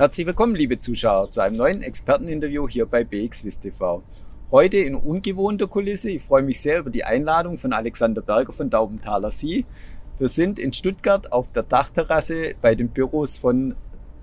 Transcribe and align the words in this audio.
Herzlich 0.00 0.26
willkommen, 0.26 0.54
liebe 0.54 0.78
Zuschauer, 0.78 1.30
zu 1.30 1.42
einem 1.42 1.58
neuen 1.58 1.82
Experteninterview 1.82 2.66
hier 2.66 2.86
bei 2.86 3.04
BXWIS 3.04 3.58
TV. 3.58 4.02
Heute 4.50 4.78
in 4.78 4.94
ungewohnter 4.94 5.66
Kulisse. 5.66 6.08
Ich 6.08 6.22
freue 6.22 6.42
mich 6.42 6.58
sehr 6.62 6.78
über 6.78 6.88
die 6.88 7.04
Einladung 7.04 7.58
von 7.58 7.74
Alexander 7.74 8.22
Berger 8.22 8.54
von 8.54 8.70
Daubenthaler 8.70 9.30
Sie. 9.30 9.66
Wir 10.18 10.28
sind 10.28 10.58
in 10.58 10.72
Stuttgart 10.72 11.30
auf 11.30 11.52
der 11.52 11.64
Dachterrasse 11.64 12.54
bei 12.62 12.74
den 12.74 12.88
Büros 12.88 13.36
von 13.36 13.76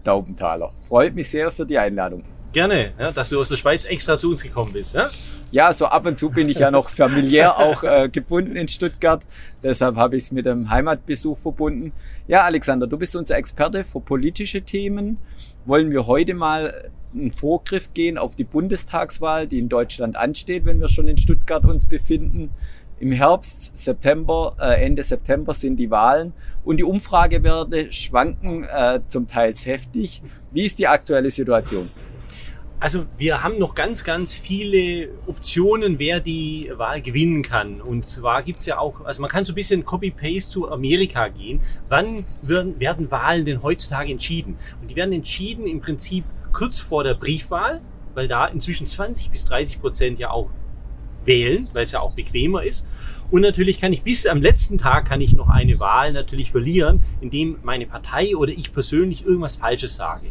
Daubenthaler. 0.03 0.71
Freut 0.87 1.13
mich 1.13 1.29
sehr 1.29 1.51
für 1.51 1.67
die 1.67 1.77
Einladung. 1.77 2.23
Gerne, 2.53 2.93
ja, 2.97 3.11
dass 3.11 3.29
du 3.29 3.39
aus 3.39 3.49
der 3.49 3.57
Schweiz 3.57 3.85
extra 3.85 4.17
zu 4.17 4.29
uns 4.29 4.41
gekommen 4.41 4.73
bist. 4.73 4.95
Ja? 4.95 5.09
Ja, 5.51 5.71
so 5.71 5.85
ab 5.85 6.05
und 6.05 6.17
zu 6.17 6.29
bin 6.29 6.49
ich 6.49 6.59
ja 6.59 6.71
noch 6.71 6.89
familiär 6.89 7.57
auch 7.59 7.83
äh, 7.83 8.09
gebunden 8.09 8.55
in 8.55 8.67
Stuttgart. 8.67 9.21
Deshalb 9.63 9.95
habe 9.95 10.17
ich 10.17 10.23
es 10.23 10.31
mit 10.31 10.45
dem 10.45 10.69
Heimatbesuch 10.69 11.37
verbunden. 11.37 11.93
Ja, 12.27 12.43
Alexander, 12.43 12.87
du 12.87 12.97
bist 12.97 13.15
unser 13.15 13.37
Experte 13.37 13.83
für 13.83 14.01
politische 14.01 14.61
Themen. 14.61 15.17
Wollen 15.65 15.91
wir 15.91 16.07
heute 16.07 16.33
mal 16.33 16.91
einen 17.13 17.31
Vorgriff 17.31 17.93
gehen 17.93 18.17
auf 18.17 18.35
die 18.35 18.43
Bundestagswahl, 18.43 19.47
die 19.47 19.59
in 19.59 19.69
Deutschland 19.69 20.15
ansteht, 20.15 20.65
wenn 20.65 20.79
wir 20.79 20.87
schon 20.87 21.07
in 21.07 21.17
Stuttgart 21.17 21.63
uns 21.65 21.87
befinden. 21.87 22.49
Im 22.99 23.11
Herbst, 23.11 23.77
September, 23.77 24.55
äh, 24.59 24.83
Ende 24.83 25.03
September 25.03 25.53
sind 25.53 25.77
die 25.77 25.91
Wahlen 25.91 26.33
und 26.65 26.77
die 26.77 26.83
Umfragewerte 26.83 27.91
schwanken 27.91 28.63
äh, 28.63 29.01
zum 29.07 29.27
Teils 29.27 29.65
heftig. 29.65 30.23
Wie 30.51 30.65
ist 30.65 30.79
die 30.79 30.87
aktuelle 30.87 31.29
Situation? 31.29 31.89
Also 32.79 33.05
wir 33.17 33.41
haben 33.41 33.57
noch 33.57 33.73
ganz, 33.73 34.03
ganz 34.03 34.35
viele 34.35 35.09
Optionen, 35.25 35.97
wer 35.97 36.19
die 36.19 36.71
Wahl 36.75 37.01
gewinnen 37.01 37.41
kann. 37.41 37.81
Und 37.81 38.05
zwar 38.05 38.43
gibt's 38.43 38.67
ja 38.67 38.77
auch, 38.77 39.03
also 39.03 39.19
man 39.21 39.31
kann 39.31 39.45
so 39.45 39.53
ein 39.53 39.55
bisschen 39.55 39.83
Copy-Paste 39.83 40.51
zu 40.51 40.69
Amerika 40.69 41.27
gehen. 41.29 41.59
Wann 41.89 42.27
werden, 42.43 42.79
werden 42.79 43.09
Wahlen 43.09 43.45
denn 43.45 43.63
heutzutage 43.63 44.11
entschieden? 44.11 44.57
Und 44.79 44.91
die 44.91 44.95
werden 44.95 45.11
entschieden 45.11 45.65
im 45.65 45.81
Prinzip 45.81 46.23
kurz 46.51 46.79
vor 46.79 47.03
der 47.03 47.15
Briefwahl, 47.15 47.81
weil 48.13 48.27
da 48.27 48.45
inzwischen 48.45 48.85
20 48.85 49.31
bis 49.31 49.45
30 49.45 49.81
Prozent 49.81 50.19
ja 50.19 50.29
auch 50.29 50.51
wählen, 51.23 51.69
weil 51.73 51.83
es 51.83 51.93
ja 51.93 51.99
auch 51.99 52.15
bequemer 52.15 52.63
ist. 52.63 52.87
Und 53.29 53.41
natürlich 53.41 53.81
kann 53.81 53.91
ich 53.91 54.03
bis 54.03 54.25
am 54.25 54.41
letzten 54.41 54.77
Tag 54.77 55.05
kann 55.05 55.19
ich 55.19 55.35
noch 55.35 55.49
eine 55.49 55.79
Wahl 55.79 56.13
natürlich 56.13 56.51
verlieren, 56.51 57.03
indem 57.21 57.57
meine 57.63 57.85
Partei 57.85 58.35
oder 58.35 58.53
ich 58.53 58.71
persönlich 58.71 59.25
irgendwas 59.25 59.57
Falsches 59.57 59.95
sage. 59.95 60.27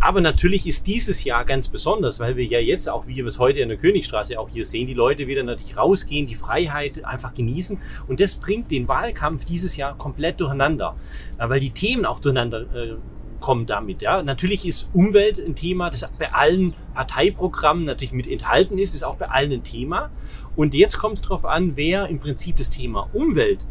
Aber 0.00 0.22
natürlich 0.22 0.66
ist 0.66 0.86
dieses 0.86 1.24
Jahr 1.24 1.44
ganz 1.44 1.68
besonders, 1.68 2.20
weil 2.20 2.36
wir 2.36 2.44
ja 2.44 2.58
jetzt 2.58 2.88
auch, 2.88 3.06
wie 3.06 3.16
wir 3.16 3.26
es 3.26 3.38
heute 3.38 3.60
in 3.60 3.68
der 3.68 3.76
Königstraße 3.76 4.40
auch 4.40 4.48
hier 4.48 4.64
sehen, 4.64 4.86
die 4.86 4.94
Leute 4.94 5.26
wieder 5.26 5.42
natürlich 5.42 5.76
rausgehen, 5.76 6.26
die 6.26 6.34
Freiheit 6.34 7.04
einfach 7.04 7.34
genießen. 7.34 7.78
Und 8.08 8.18
das 8.18 8.34
bringt 8.34 8.70
den 8.70 8.88
Wahlkampf 8.88 9.44
dieses 9.44 9.76
Jahr 9.76 9.96
komplett 9.98 10.40
durcheinander, 10.40 10.96
weil 11.36 11.60
die 11.60 11.70
Themen 11.70 12.06
auch 12.06 12.18
durcheinander 12.18 12.62
äh, 12.74 12.96
kommen 13.40 13.66
damit. 13.66 14.00
Ja, 14.00 14.22
natürlich 14.22 14.66
ist 14.66 14.88
Umwelt 14.94 15.38
ein 15.38 15.54
Thema, 15.54 15.90
das 15.90 16.08
bei 16.18 16.32
allen 16.32 16.74
Parteiprogrammen 16.94 17.84
natürlich 17.84 18.12
mit 18.12 18.26
enthalten 18.26 18.78
ist, 18.78 18.94
ist 18.94 19.02
auch 19.02 19.16
bei 19.16 19.28
allen 19.28 19.52
ein 19.52 19.62
Thema. 19.64 20.10
Und 20.56 20.74
jetzt 20.74 20.98
kommt 20.98 21.16
es 21.16 21.22
darauf 21.22 21.44
an, 21.44 21.76
wer 21.76 22.08
im 22.08 22.20
Prinzip 22.20 22.56
das 22.56 22.70
Thema 22.70 23.08
Umwelt 23.12 23.66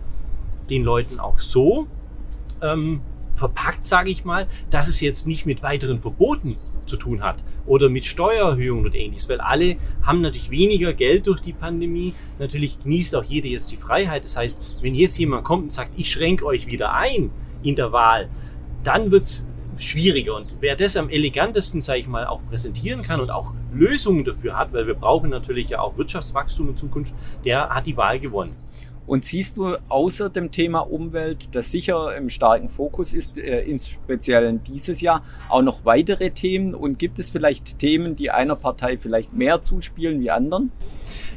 den 0.69 0.83
Leuten 0.83 1.19
auch 1.19 1.39
so 1.39 1.87
ähm, 2.61 3.01
verpackt, 3.39 3.83
sage 3.83 4.11
ich 4.11 4.25
mal, 4.25 4.47
dass 4.69 4.87
es 4.87 5.01
jetzt 5.01 5.25
nicht 5.25 5.45
mit 5.45 5.63
weiteren 5.63 5.99
Verboten 5.99 6.57
zu 6.85 6.97
tun 6.97 7.23
hat 7.23 7.43
oder 7.65 7.89
mit 7.89 8.05
Steuererhöhungen 8.05 8.85
und 8.85 8.95
ähnliches, 8.95 9.29
weil 9.29 9.41
alle 9.41 9.77
haben 10.03 10.21
natürlich 10.21 10.51
weniger 10.51 10.93
Geld 10.93 11.25
durch 11.25 11.41
die 11.41 11.53
Pandemie. 11.53 12.13
Natürlich 12.37 12.79
genießt 12.83 13.15
auch 13.15 13.23
jeder 13.23 13.47
jetzt 13.47 13.71
die 13.71 13.77
Freiheit. 13.77 14.23
Das 14.23 14.37
heißt, 14.37 14.61
wenn 14.81 14.93
jetzt 14.93 15.17
jemand 15.17 15.43
kommt 15.43 15.63
und 15.63 15.71
sagt, 15.71 15.91
ich 15.97 16.11
schränke 16.11 16.45
euch 16.45 16.67
wieder 16.67 16.93
ein 16.93 17.31
in 17.63 17.75
der 17.75 17.91
Wahl, 17.91 18.29
dann 18.83 19.11
wird's 19.11 19.47
schwieriger. 19.77 20.35
Und 20.35 20.57
wer 20.59 20.75
das 20.75 20.97
am 20.97 21.09
elegantesten, 21.09 21.81
sage 21.81 21.99
ich 21.99 22.07
mal, 22.07 22.25
auch 22.25 22.41
präsentieren 22.49 23.01
kann 23.01 23.21
und 23.21 23.31
auch 23.31 23.53
Lösungen 23.73 24.25
dafür 24.25 24.57
hat, 24.57 24.73
weil 24.73 24.87
wir 24.87 24.93
brauchen 24.93 25.29
natürlich 25.29 25.69
ja 25.69 25.79
auch 25.79 25.97
Wirtschaftswachstum 25.97 26.69
in 26.69 26.77
Zukunft, 26.77 27.15
der 27.45 27.69
hat 27.69 27.87
die 27.87 27.97
Wahl 27.97 28.19
gewonnen. 28.19 28.55
Und 29.09 29.25
siehst 29.25 29.57
du 29.57 29.75
außer 29.89 30.29
dem 30.29 30.51
Thema 30.51 30.81
Umwelt, 30.81 31.55
das 31.55 31.71
sicher 31.71 32.15
im 32.15 32.29
starken 32.29 32.69
Fokus 32.69 33.15
ist, 33.15 33.39
äh, 33.39 33.65
speziellen 33.79 34.61
dieses 34.61 35.01
Jahr, 35.01 35.23
auch 35.49 35.63
noch 35.63 35.83
weitere 35.83 36.29
Themen? 36.29 36.75
Und 36.75 36.99
gibt 36.99 37.17
es 37.17 37.31
vielleicht 37.31 37.79
Themen, 37.79 38.13
die 38.13 38.29
einer 38.29 38.55
Partei 38.55 38.99
vielleicht 38.99 39.33
mehr 39.33 39.63
zuspielen 39.63 40.21
wie 40.21 40.29
anderen? 40.29 40.71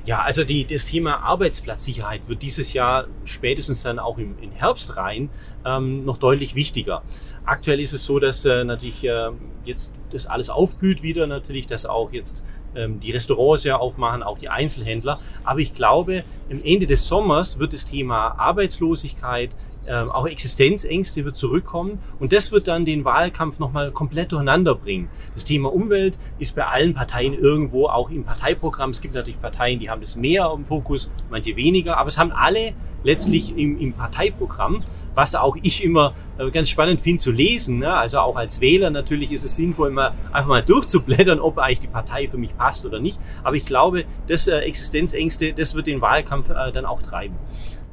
Ja, 0.05 0.21
also 0.21 0.45
die, 0.45 0.65
das 0.65 0.87
Thema 0.87 1.23
Arbeitsplatzsicherheit 1.23 2.29
wird 2.29 2.43
dieses 2.43 2.73
Jahr 2.73 3.07
spätestens 3.25 3.83
dann 3.83 3.99
auch 3.99 4.19
im, 4.19 4.37
im 4.41 4.53
Herbst 4.53 4.97
rein 4.97 5.31
ähm, 5.65 6.05
noch 6.05 6.19
deutlich 6.19 6.55
wichtiger. 6.55 7.03
Aktuell 7.45 7.81
ist 7.81 7.93
es 7.93 8.05
so, 8.05 8.19
dass 8.19 8.45
äh, 8.45 8.65
natürlich 8.65 9.05
äh, 9.05 9.31
jetzt 9.65 9.95
das 10.11 10.27
alles 10.27 10.51
aufblüht 10.51 11.03
wieder, 11.03 11.27
natürlich, 11.27 11.67
dass 11.67 11.87
auch 11.87 12.13
jetzt 12.13 12.45
ähm, 12.75 13.01
die 13.01 13.11
Restaurants 13.11 13.65
ja 13.65 13.77
aufmachen, 13.77 14.23
auch 14.23 14.39
die 14.39 14.49
Einzelhändler. 14.49 15.21
Aber 15.45 15.61
ich 15.61 15.75
glaube, 15.75 16.25
am 16.51 16.61
Ende 16.63 16.87
des 16.87 17.07
Sommers 17.07 17.59
wird 17.59 17.73
das 17.73 17.85
Thema 17.85 18.39
Arbeitslosigkeit, 18.39 19.51
ähm, 19.89 20.11
auch 20.11 20.27
Existenzängste 20.27 21.25
wird 21.25 21.37
zurückkommen 21.37 21.99
und 22.21 22.33
das 22.33 22.53
wird 22.53 22.69
dann 22.69 22.85
den 22.85 23.05
Wahlkampf 23.05 23.59
nochmal 23.59 23.91
komplett 23.91 24.31
durcheinander 24.31 24.75
bringen. 24.75 25.09
Das 25.35 25.45
Thema 25.45 25.73
Umwelt 25.73 26.19
ist 26.39 26.55
bei 26.55 26.67
allen 26.67 26.95
Parteien 26.95 27.35
irgendwo 27.35 27.89
auch 27.89 28.11
im 28.11 28.25
Parteiprogramm. 28.25 28.91
Es 28.91 29.01
gibt 29.01 29.15
natürlich 29.15 29.41
Parteien, 29.41 29.62
die 29.69 29.91
haben 29.91 30.01
das 30.01 30.17
mehr 30.17 30.53
im 30.55 30.65
Fokus, 30.65 31.11
manche 31.31 31.57
weniger, 31.57 31.97
aber 31.97 32.09
es 32.09 32.19
haben 32.19 32.33
alle 32.33 32.73
letztlich 33.05 33.57
im, 33.57 33.79
im 33.81 33.93
Parteiprogramm, 33.93 34.85
was 35.15 35.35
auch 35.35 35.57
ich 35.63 35.83
immer 35.85 36.15
äh, 36.39 36.51
ganz 36.51 36.69
spannend 36.69 37.01
finde 37.01 37.19
zu 37.19 37.33
lesen. 37.33 37.79
Ne? 37.79 37.93
Also 37.93 38.21
auch 38.21 38.37
als 38.37 38.61
Wähler 38.61 38.91
natürlich 38.91 39.33
ist 39.33 39.45
es 39.45 39.57
sinnvoll, 39.57 39.89
immer 39.89 40.15
einfach 40.33 40.49
mal 40.49 40.63
durchzublättern, 40.63 41.41
ob 41.41 41.59
eigentlich 41.59 41.81
die 41.81 41.89
Partei 41.89 42.29
für 42.29 42.39
mich 42.39 42.57
passt 42.57 42.87
oder 42.87 43.01
nicht. 43.01 43.19
Aber 43.43 43.57
ich 43.57 43.67
glaube, 43.67 44.05
das 44.29 44.49
äh, 44.49 44.59
Existenzängste, 44.59 45.53
das 45.53 45.75
wird 45.75 45.87
den 45.87 46.01
Wahlkampf 46.01 46.51
äh, 46.51 46.73
dann 46.73 46.87
auch 46.87 47.03
treiben 47.03 47.37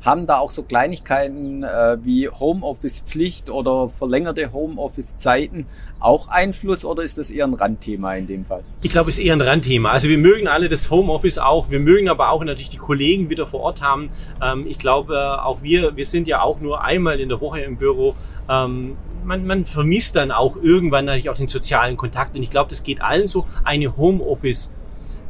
haben 0.01 0.25
da 0.25 0.39
auch 0.39 0.49
so 0.49 0.63
Kleinigkeiten 0.63 1.63
äh, 1.63 1.97
wie 2.03 2.29
Homeoffice-Pflicht 2.29 3.49
oder 3.49 3.89
verlängerte 3.89 4.53
Homeoffice-Zeiten 4.53 5.65
auch 5.99 6.29
Einfluss 6.29 6.85
oder 6.85 7.03
ist 7.03 7.17
das 7.17 7.29
eher 7.29 7.45
ein 7.45 7.53
Randthema 7.53 8.15
in 8.15 8.27
dem 8.27 8.45
Fall? 8.45 8.63
Ich 8.81 8.91
glaube, 8.91 9.09
es 9.09 9.19
ist 9.19 9.25
eher 9.25 9.35
ein 9.35 9.41
Randthema. 9.41 9.91
Also 9.91 10.07
wir 10.07 10.17
mögen 10.17 10.47
alle 10.47 10.69
das 10.69 10.89
Homeoffice 10.89 11.37
auch. 11.37 11.69
Wir 11.69 11.79
mögen 11.79 12.07
aber 12.07 12.29
auch 12.29 12.43
natürlich 12.43 12.69
die 12.69 12.77
Kollegen 12.77 13.29
wieder 13.29 13.45
vor 13.45 13.59
Ort 13.61 13.81
haben. 13.81 14.09
Ähm, 14.41 14.65
ich 14.67 14.79
glaube, 14.79 15.15
äh, 15.15 15.41
auch 15.41 15.61
wir, 15.61 15.95
wir 15.97 16.05
sind 16.05 16.27
ja 16.27 16.41
auch 16.41 16.61
nur 16.61 16.81
einmal 16.81 17.19
in 17.19 17.29
der 17.29 17.41
Woche 17.41 17.59
im 17.59 17.77
Büro. 17.77 18.15
Ähm, 18.49 18.95
man, 19.25 19.45
man 19.45 19.65
vermisst 19.65 20.15
dann 20.15 20.31
auch 20.31 20.55
irgendwann 20.55 21.05
natürlich 21.05 21.29
auch 21.29 21.35
den 21.35 21.47
sozialen 21.47 21.97
Kontakt. 21.97 22.35
Und 22.35 22.41
ich 22.41 22.49
glaube, 22.49 22.69
das 22.69 22.83
geht 22.83 23.01
allen 23.01 23.27
so. 23.27 23.45
Eine 23.65 23.97
Homeoffice- 23.97 24.71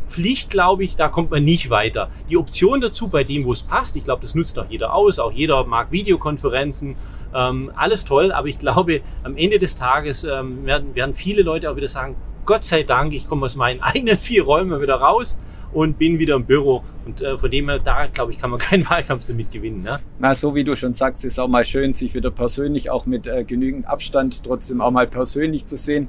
Pflicht, 0.09 0.49
glaube 0.49 0.83
ich, 0.83 0.95
da 0.95 1.07
kommt 1.07 1.31
man 1.31 1.43
nicht 1.43 1.69
weiter. 1.69 2.09
Die 2.29 2.37
Option 2.37 2.81
dazu, 2.81 3.09
bei 3.09 3.23
dem, 3.23 3.45
wo 3.45 3.51
es 3.51 3.63
passt, 3.63 3.95
ich 3.95 4.03
glaube, 4.03 4.21
das 4.21 4.35
nutzt 4.35 4.57
auch 4.59 4.69
jeder 4.69 4.93
aus, 4.93 5.19
auch 5.19 5.31
jeder 5.31 5.63
mag 5.65 5.91
Videokonferenzen, 5.91 6.95
ähm, 7.33 7.71
alles 7.75 8.05
toll, 8.05 8.31
aber 8.31 8.47
ich 8.47 8.59
glaube, 8.59 9.01
am 9.23 9.37
Ende 9.37 9.59
des 9.59 9.75
Tages 9.75 10.23
ähm, 10.23 10.65
werden, 10.65 10.95
werden 10.95 11.13
viele 11.13 11.43
Leute 11.43 11.69
auch 11.71 11.75
wieder 11.75 11.87
sagen, 11.87 12.15
Gott 12.45 12.63
sei 12.63 12.83
Dank, 12.83 13.13
ich 13.13 13.27
komme 13.27 13.45
aus 13.45 13.55
meinen 13.55 13.81
eigenen 13.81 14.17
vier 14.17 14.43
Räumen 14.43 14.81
wieder 14.81 14.95
raus 14.95 15.39
und 15.71 15.99
bin 15.99 16.17
wieder 16.17 16.35
im 16.35 16.45
Büro. 16.45 16.83
Und 17.05 17.21
äh, 17.21 17.37
von 17.37 17.51
dem 17.51 17.69
her, 17.69 17.79
da 17.79 18.07
glaube 18.07 18.31
ich, 18.31 18.39
kann 18.39 18.49
man 18.49 18.59
keinen 18.59 18.89
Wahlkampf 18.89 19.25
damit 19.25 19.51
gewinnen. 19.51 19.83
Ne? 19.83 19.99
Na, 20.17 20.33
so 20.33 20.55
wie 20.55 20.63
du 20.63 20.75
schon 20.75 20.93
sagst, 20.93 21.23
ist 21.25 21.39
auch 21.39 21.47
mal 21.47 21.65
schön, 21.65 21.93
sich 21.93 22.13
wieder 22.13 22.31
persönlich, 22.31 22.89
auch 22.89 23.05
mit 23.05 23.27
äh, 23.27 23.43
genügend 23.43 23.87
Abstand, 23.87 24.43
trotzdem 24.43 24.81
auch 24.81 24.91
mal 24.91 25.07
persönlich 25.07 25.65
zu 25.65 25.77
sehen. 25.77 26.07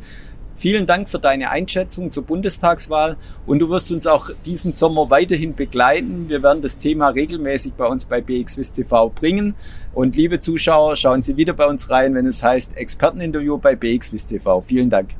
Vielen 0.61 0.85
Dank 0.85 1.09
für 1.09 1.19
deine 1.19 1.49
Einschätzung 1.49 2.11
zur 2.11 2.25
Bundestagswahl 2.25 3.17
und 3.47 3.61
du 3.61 3.71
wirst 3.71 3.91
uns 3.93 4.07
auch 4.07 4.29
diesen 4.45 4.75
Sommer 4.75 5.09
weiterhin 5.09 5.55
begleiten. 5.55 6.29
Wir 6.29 6.43
werden 6.43 6.61
das 6.61 6.77
Thema 6.77 7.09
regelmäßig 7.09 7.73
bei 7.73 7.87
uns 7.87 8.05
bei 8.05 8.21
BXWIS 8.21 8.73
TV 8.73 9.09
bringen. 9.09 9.55
Und 9.95 10.17
liebe 10.17 10.39
Zuschauer, 10.39 10.97
schauen 10.97 11.23
Sie 11.23 11.39
wieder 11.39 11.55
bei 11.55 11.65
uns 11.65 11.89
rein, 11.89 12.15
wenn 12.15 12.27
es 12.27 12.43
heißt 12.43 12.77
Experteninterview 12.77 13.57
bei 13.57 13.75
BXWIS 13.75 14.27
TV. 14.27 14.61
Vielen 14.61 14.91
Dank. 14.91 15.20